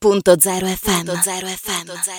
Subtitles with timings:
[0.00, 1.10] FM.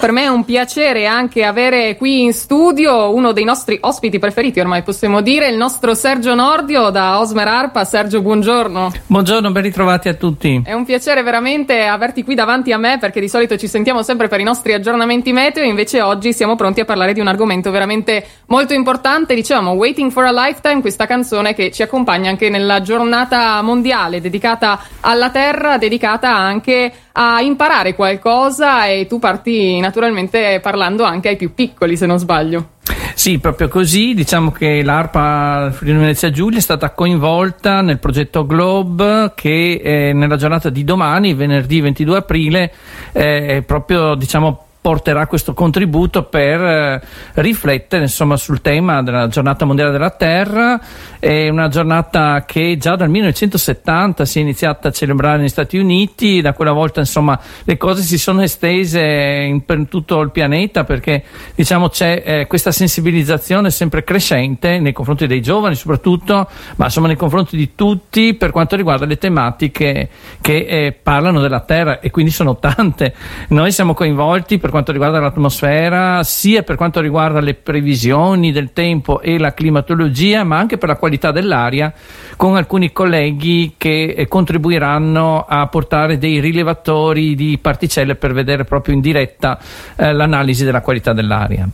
[0.00, 4.58] Per me è un piacere anche avere qui in studio uno dei nostri ospiti preferiti,
[4.58, 7.84] ormai possiamo dire, il nostro Sergio Nordio da Osmer Arpa.
[7.84, 8.90] Sergio, buongiorno.
[9.06, 10.60] Buongiorno, ben ritrovati a tutti.
[10.64, 14.26] È un piacere veramente averti qui davanti a me perché di solito ci sentiamo sempre
[14.26, 18.26] per i nostri aggiornamenti meteo, invece oggi siamo pronti a parlare di un argomento veramente
[18.46, 19.32] molto importante.
[19.36, 24.82] Dicevamo Waiting for a Lifetime, questa canzone che ci accompagna anche nella giornata mondiale dedicata
[25.02, 31.54] alla Terra, dedicata anche a imparare qualcosa e tu parti naturalmente parlando anche ai più
[31.54, 32.70] piccoli, se non sbaglio.
[33.14, 34.14] Sì, proprio così.
[34.14, 40.36] Diciamo che l'ARPA Friuli Venezia Giulia è stata coinvolta nel progetto Globe che eh, nella
[40.36, 42.72] giornata di domani, venerdì 22 aprile,
[43.12, 47.02] eh, proprio diciamo porterà questo contributo per eh,
[47.34, 50.80] riflettere insomma, sul tema della giornata mondiale della terra.
[51.18, 56.40] È una giornata che già dal 1970 si è iniziata a celebrare negli Stati Uniti.
[56.40, 61.24] Da quella volta insomma le cose si sono estese in, per tutto il pianeta perché
[61.54, 67.16] diciamo c'è eh, questa sensibilizzazione sempre crescente nei confronti dei giovani soprattutto ma insomma nei
[67.16, 70.08] confronti di tutti per quanto riguarda le tematiche
[70.40, 73.14] che eh, parlano della terra e quindi sono tante.
[73.48, 78.72] Noi siamo coinvolti per per quanto riguarda l'atmosfera, sia per quanto riguarda le previsioni del
[78.72, 81.92] tempo e la climatologia, ma anche per la qualità dell'aria,
[82.36, 88.94] con alcuni colleghi che eh, contribuiranno a portare dei rilevatori di particelle per vedere proprio
[88.94, 89.58] in diretta
[89.96, 91.68] eh, l'analisi della qualità dell'aria.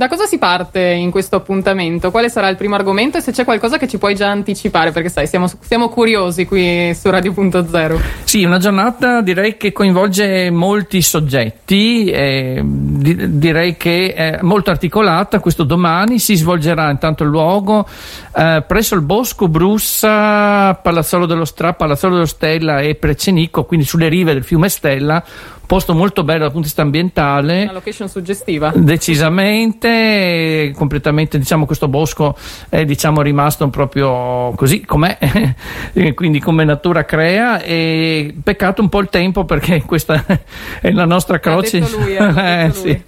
[0.00, 2.10] Da cosa si parte in questo appuntamento?
[2.10, 4.92] Quale sarà il primo argomento e se c'è qualcosa che ci puoi già anticipare?
[4.92, 8.00] Perché sai, siamo, siamo curiosi qui su Radio.0.
[8.24, 15.38] Sì, una giornata direi che coinvolge molti soggetti, eh, di, direi che è molto articolata.
[15.38, 17.86] Questo domani si svolgerà intanto il luogo
[18.34, 24.08] eh, presso il Bosco Brussa, Palazzolo dello Stra, Palazzolo dello Stella e Precenico, quindi sulle
[24.08, 25.22] rive del fiume Stella
[25.70, 27.62] posto molto bello dal punto di vista ambientale.
[27.62, 28.72] Una location suggestiva.
[28.74, 29.88] Decisamente,
[30.74, 32.36] completamente, diciamo, questo bosco
[32.68, 35.18] è diciamo, rimasto proprio così com'è,
[36.14, 40.24] quindi come natura crea e peccato un po' il tempo perché questa
[40.80, 41.78] è la nostra croce.
[41.80, 43.02] Lui, eh, sì.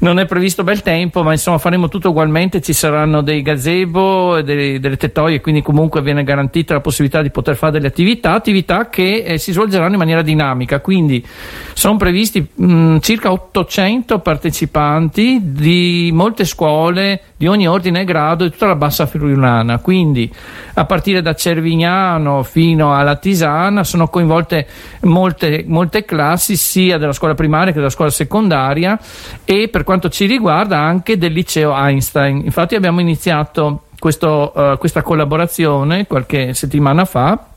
[0.00, 4.78] Non è previsto bel tempo, ma insomma faremo tutto ugualmente, ci saranno dei gazebo, dei,
[4.78, 9.24] delle tettoie, quindi comunque viene garantita la possibilità di poter fare delle attività, attività che
[9.26, 11.24] eh, si svolgeranno in maniera dinamica, quindi
[11.72, 18.50] sono previsti mh, circa 800 partecipanti di molte scuole di ogni ordine e grado di
[18.50, 20.32] tutta la bassa friulana, quindi
[20.74, 24.66] a partire da Cervignano fino alla Tisana sono coinvolte
[25.02, 28.98] molte, molte classi sia della scuola primaria che della scuola secondaria
[29.44, 32.42] e per quanto ci riguarda anche del liceo Einstein.
[32.44, 37.54] Infatti abbiamo iniziato questo, uh, questa collaborazione qualche settimana fa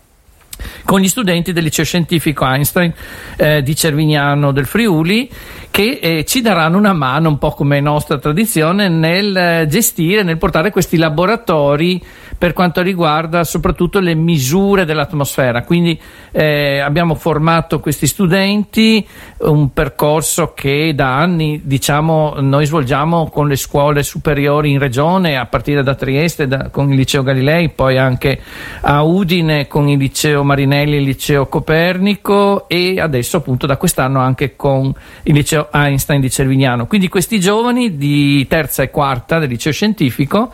[0.83, 2.93] con gli studenti del liceo scientifico Einstein
[3.37, 5.29] eh, di Cervignano del Friuli
[5.71, 10.37] che eh, ci daranno una mano, un po' come nostra tradizione, nel eh, gestire, nel
[10.37, 12.01] portare questi laboratori
[12.39, 15.63] per quanto riguarda soprattutto le misure dell'atmosfera.
[15.63, 15.99] Quindi
[16.31, 19.05] eh, abbiamo formato questi studenti,
[19.39, 25.45] un percorso che da anni diciamo, noi svolgiamo con le scuole superiori in regione, a
[25.47, 28.39] partire da Trieste da, con il liceo Galilei, poi anche
[28.81, 34.55] a Udine con il liceo Marinelli il liceo Copernico e adesso appunto da quest'anno anche
[34.55, 34.93] con
[35.23, 36.87] il liceo Einstein di Cervignano.
[36.87, 40.51] Quindi questi giovani di terza e quarta del liceo scientifico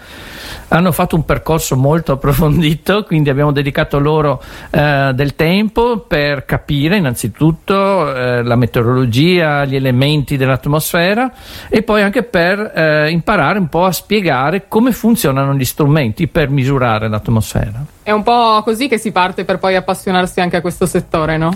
[0.70, 6.98] hanno fatto un percorso molto approfondito, quindi abbiamo dedicato loro eh, del tempo per capire
[6.98, 11.32] innanzitutto eh, la meteorologia, gli elementi dell'atmosfera
[11.70, 16.50] e poi anche per eh, imparare un po' a spiegare come funzionano gli strumenti per
[16.50, 17.95] misurare l'atmosfera.
[18.06, 21.52] È un po' così che si parte per poi appassionarsi anche a questo settore, no?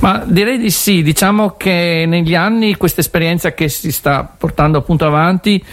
[0.00, 5.06] Ma direi di sì, diciamo che negli anni questa esperienza che si sta portando appunto
[5.06, 5.64] avanti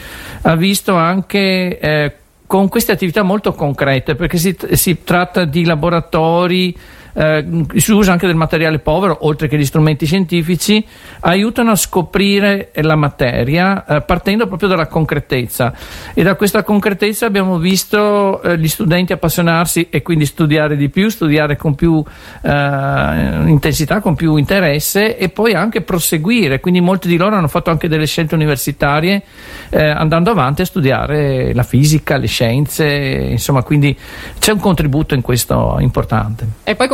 [0.43, 6.77] ha visto anche eh, con queste attività molto concrete, perché si, si tratta di laboratori
[7.13, 10.85] eh, si usa anche del materiale povero, oltre che gli strumenti scientifici,
[11.21, 15.73] aiutano a scoprire la materia eh, partendo proprio dalla concretezza.
[16.13, 21.09] E da questa concretezza abbiamo visto eh, gli studenti appassionarsi e quindi studiare di più,
[21.09, 22.03] studiare con più
[22.41, 26.59] eh, intensità, con più interesse e poi anche proseguire.
[26.59, 29.23] Quindi molti di loro hanno fatto anche delle scelte universitarie
[29.69, 33.97] eh, andando avanti a studiare la fisica, le scienze, insomma, quindi
[34.39, 36.47] c'è un contributo in questo importante.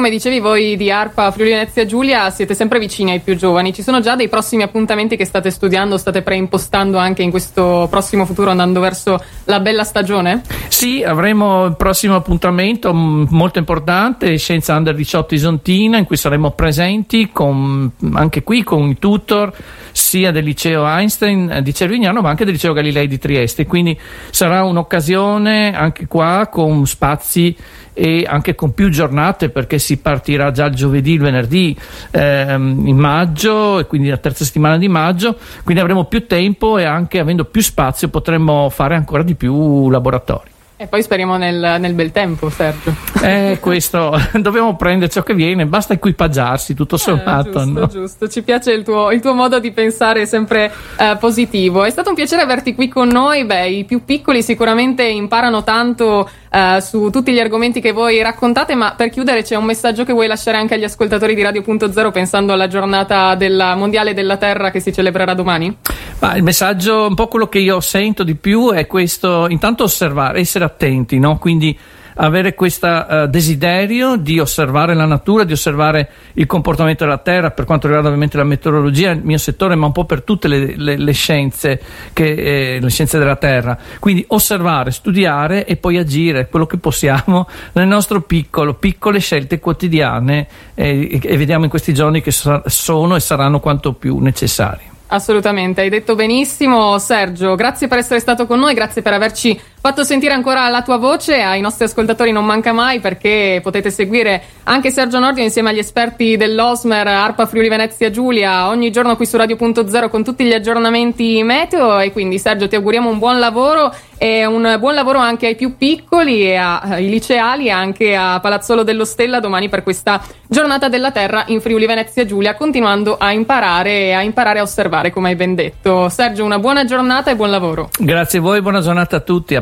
[0.05, 3.81] Come dicevi voi di ARPA Friuli Venezia Giulia siete sempre vicini ai più giovani, ci
[3.81, 8.51] sono già dei prossimi appuntamenti che state studiando, state preimpostando anche in questo prossimo futuro
[8.51, 10.43] andando verso la bella stagione?
[10.67, 17.31] Sì, avremo il prossimo appuntamento molto importante, Scienza Under 18 Isontina, in cui saremo presenti
[17.31, 19.51] con, anche qui con i tutor
[19.91, 23.97] sia del liceo Einstein di Cervignano ma anche del liceo Galilei di Trieste, quindi
[24.29, 27.55] sarà un'occasione anche qua con spazi
[27.97, 31.75] e anche con più giornate perché si partirà già il giovedì, il venerdì
[32.11, 36.83] ehm, in maggio e quindi la terza settimana di maggio, quindi avremo più tempo e
[36.83, 40.53] anche avendo più spazio potremo fare ancora di più laboratori.
[40.77, 42.93] E poi speriamo nel, nel, bel tempo, Sergio.
[43.21, 47.47] Eh, questo, dobbiamo prendere ciò che viene, basta equipaggiarsi, tutto eh, sommato.
[47.47, 47.87] Eh, giusto, no?
[47.87, 51.85] giusto, ci piace il tuo, il tuo, modo di pensare sempre eh, positivo.
[51.85, 56.29] È stato un piacere averti qui con noi, beh, i più piccoli sicuramente imparano tanto
[56.51, 60.11] eh, su tutti gli argomenti che voi raccontate, ma per chiudere c'è un messaggio che
[60.11, 64.81] vuoi lasciare anche agli ascoltatori di Radio.0 pensando alla giornata della mondiale della Terra che
[64.81, 65.77] si celebrerà domani?
[66.19, 70.39] Ma il messaggio, un po' quello che io sento di più è questo, intanto osservare,
[70.39, 71.37] essere attenti, no?
[71.37, 71.77] Quindi
[72.15, 77.65] avere questo uh, desiderio di osservare la natura, di osservare il comportamento della terra, per
[77.65, 80.97] quanto riguarda ovviamente la meteorologia, il mio settore, ma un po' per tutte le, le,
[80.97, 81.81] le scienze,
[82.13, 83.77] che, eh, le scienze della terra.
[83.99, 90.47] Quindi osservare, studiare e poi agire quello che possiamo nel nostro piccolo, piccole scelte quotidiane
[90.73, 94.94] eh, e vediamo in questi giorni che sono e saranno quanto più necessarie.
[95.07, 100.03] Assolutamente, hai detto benissimo Sergio, grazie per essere stato con noi, grazie per averci fatto
[100.03, 104.89] sentire ancora la tua voce, ai nostri ascoltatori non manca mai perché potete seguire anche
[104.89, 110.09] Sergio Nordio insieme agli esperti dell'Osmer, Arpa Friuli Venezia Giulia, ogni giorno qui su Radio.0
[110.09, 114.77] con tutti gli aggiornamenti meteo e quindi Sergio ti auguriamo un buon lavoro e un
[114.79, 119.39] buon lavoro anche ai più piccoli e ai liceali e anche a Palazzolo dello Stella
[119.39, 124.21] domani per questa giornata della terra in Friuli Venezia Giulia, continuando a imparare e a
[124.21, 126.09] imparare a osservare, come hai ben detto.
[126.09, 127.89] Sergio, una buona giornata e buon lavoro.
[127.99, 129.61] Grazie a voi, buona giornata a tutti, a